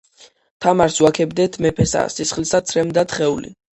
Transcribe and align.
თამარს 0.65 0.95
ვაქებდეთ 1.05 1.59
მეფესა 1.65 2.01
სისხლისა 2.15 2.63
ცრემლ-დათხეული, 2.71 3.55